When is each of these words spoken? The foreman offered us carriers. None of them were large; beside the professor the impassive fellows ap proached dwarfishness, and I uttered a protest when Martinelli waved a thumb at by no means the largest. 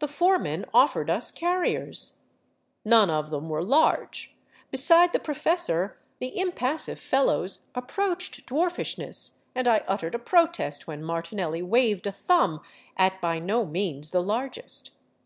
The 0.00 0.08
foreman 0.08 0.66
offered 0.74 1.08
us 1.08 1.30
carriers. 1.30 2.18
None 2.84 3.08
of 3.08 3.30
them 3.30 3.48
were 3.48 3.62
large; 3.64 4.36
beside 4.70 5.14
the 5.14 5.18
professor 5.18 5.96
the 6.18 6.38
impassive 6.38 7.00
fellows 7.00 7.60
ap 7.74 7.90
proached 7.90 8.44
dwarfishness, 8.44 9.36
and 9.54 9.66
I 9.66 9.84
uttered 9.88 10.14
a 10.14 10.18
protest 10.18 10.86
when 10.86 11.02
Martinelli 11.02 11.62
waved 11.62 12.06
a 12.06 12.12
thumb 12.12 12.60
at 12.98 13.22
by 13.22 13.38
no 13.38 13.64
means 13.64 14.10
the 14.10 14.22
largest. 14.22 14.90